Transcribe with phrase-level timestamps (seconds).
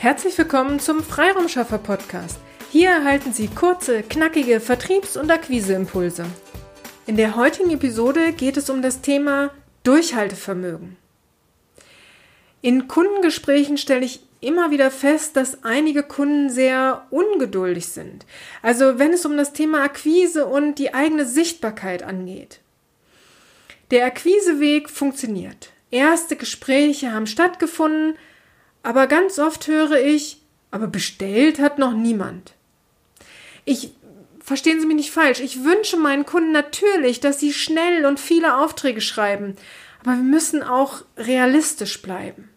[0.00, 2.38] Herzlich willkommen zum Freiraumschaffer Podcast.
[2.72, 6.24] Hier erhalten Sie kurze, knackige Vertriebs- und Akquiseimpulse.
[7.06, 9.50] In der heutigen Episode geht es um das Thema
[9.82, 10.96] Durchhaltevermögen.
[12.62, 18.24] In Kundengesprächen stelle ich immer wieder fest, dass einige Kunden sehr ungeduldig sind.
[18.62, 22.60] Also wenn es um das Thema Akquise und die eigene Sichtbarkeit angeht.
[23.90, 25.72] Der Akquiseweg funktioniert.
[25.90, 28.16] Erste Gespräche haben stattgefunden,
[28.82, 30.40] aber ganz oft höre ich,
[30.70, 32.54] aber bestellt hat noch niemand.
[33.64, 33.92] Ich
[34.42, 38.56] verstehen Sie mich nicht falsch, ich wünsche meinen Kunden natürlich, dass sie schnell und viele
[38.56, 39.54] Aufträge schreiben,
[40.00, 42.48] aber wir müssen auch realistisch bleiben.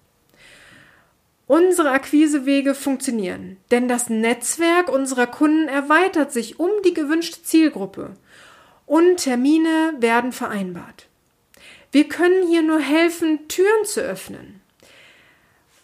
[1.46, 8.16] Unsere Akquisewege funktionieren, denn das Netzwerk unserer Kunden erweitert sich um die gewünschte Zielgruppe
[8.88, 11.08] und Termine werden vereinbart.
[11.92, 14.63] Wir können hier nur helfen, Türen zu öffnen.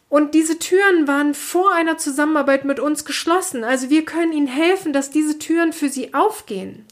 [0.09, 3.63] Und diese Türen waren vor einer Zusammenarbeit mit uns geschlossen.
[3.63, 6.86] Also wir können Ihnen helfen, dass diese Türen für Sie aufgehen.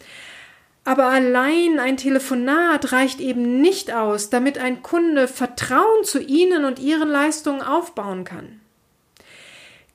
[0.84, 6.80] Aber allein ein Telefonat reicht eben nicht aus, damit ein Kunde Vertrauen zu Ihnen und
[6.80, 8.62] Ihren Leistungen aufbauen kann.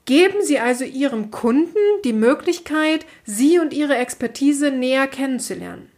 [0.04, 5.90] Geben Sie also Ihrem Kunden die Möglichkeit, Sie und Ihre Expertise näher kennenzulernen.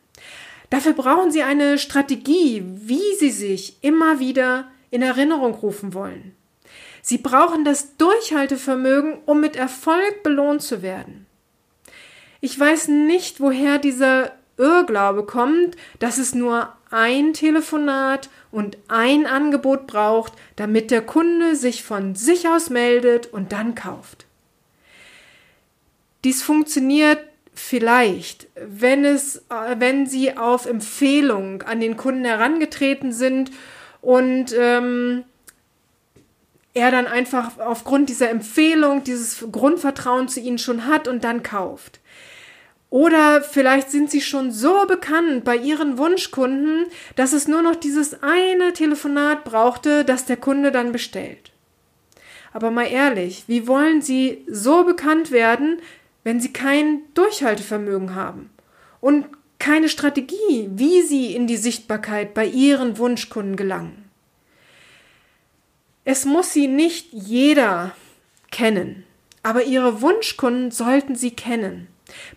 [0.68, 6.36] Dafür brauchen Sie eine Strategie, wie Sie sich immer wieder in Erinnerung rufen wollen.
[7.06, 11.26] Sie brauchen das Durchhaltevermögen, um mit Erfolg belohnt zu werden.
[12.40, 19.86] Ich weiß nicht, woher dieser Irrglaube kommt, dass es nur ein Telefonat und ein Angebot
[19.86, 24.24] braucht, damit der Kunde sich von sich aus meldet und dann kauft.
[26.24, 27.18] Dies funktioniert
[27.52, 29.42] vielleicht, wenn es,
[29.76, 33.50] wenn Sie auf Empfehlung an den Kunden herangetreten sind
[34.00, 35.24] und ähm,
[36.74, 42.00] er dann einfach aufgrund dieser Empfehlung dieses Grundvertrauen zu ihnen schon hat und dann kauft.
[42.90, 46.86] Oder vielleicht sind sie schon so bekannt bei ihren Wunschkunden,
[47.16, 51.50] dass es nur noch dieses eine Telefonat brauchte, das der Kunde dann bestellt.
[52.52, 55.80] Aber mal ehrlich, wie wollen sie so bekannt werden,
[56.22, 58.50] wenn sie kein Durchhaltevermögen haben
[59.00, 59.26] und
[59.58, 64.03] keine Strategie, wie sie in die Sichtbarkeit bei ihren Wunschkunden gelangen?
[66.04, 67.94] Es muss sie nicht jeder
[68.50, 69.04] kennen,
[69.42, 71.88] aber ihre Wunschkunden sollten sie kennen,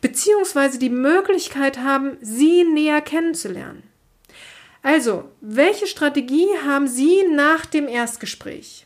[0.01, 3.83] beziehungsweise die Möglichkeit haben, sie näher kennenzulernen.
[4.83, 8.85] Also, welche Strategie haben Sie nach dem Erstgespräch?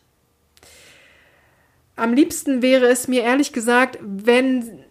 [1.96, 4.84] Am liebsten wäre es mir ehrlich gesagt, wenn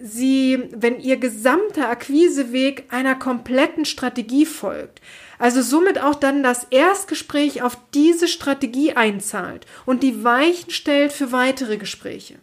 [0.00, 5.00] Sie, wenn Ihr gesamter Akquiseweg einer kompletten Strategie folgt.
[5.38, 11.32] Also somit auch dann das Erstgespräch auf diese Strategie einzahlt und die Weichen stellt für
[11.32, 12.36] weitere Gespräche.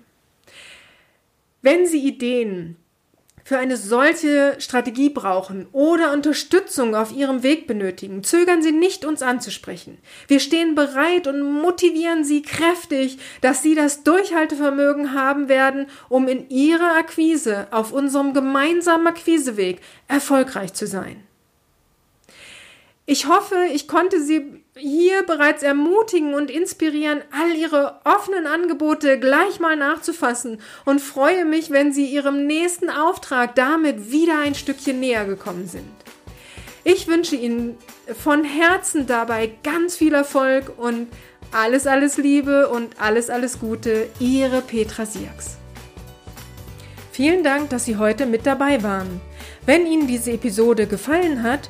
[1.61, 2.77] Wenn Sie Ideen
[3.43, 9.21] für eine solche Strategie brauchen oder Unterstützung auf Ihrem Weg benötigen, zögern Sie nicht, uns
[9.21, 9.97] anzusprechen.
[10.27, 16.49] Wir stehen bereit und motivieren Sie kräftig, dass Sie das Durchhaltevermögen haben werden, um in
[16.49, 21.23] Ihrer Akquise auf unserem gemeinsamen Akquiseweg erfolgreich zu sein.
[23.11, 29.59] Ich hoffe, ich konnte Sie hier bereits ermutigen und inspirieren, all Ihre offenen Angebote gleich
[29.59, 35.25] mal nachzufassen und freue mich, wenn Sie Ihrem nächsten Auftrag damit wieder ein Stückchen näher
[35.25, 35.91] gekommen sind.
[36.85, 37.77] Ich wünsche Ihnen
[38.17, 41.09] von Herzen dabei ganz viel Erfolg und
[41.51, 45.57] alles, alles Liebe und alles, alles Gute, Ihre Petra Siaks.
[47.11, 49.19] Vielen Dank, dass Sie heute mit dabei waren.
[49.65, 51.69] Wenn Ihnen diese Episode gefallen hat,